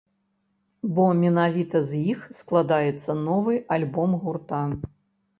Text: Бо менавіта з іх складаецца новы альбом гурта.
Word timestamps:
Бо 0.99 1.03
менавіта 1.23 1.81
з 1.89 1.99
іх 2.13 2.23
складаецца 2.37 3.15
новы 3.27 3.53
альбом 3.77 4.17
гурта. 4.25 4.63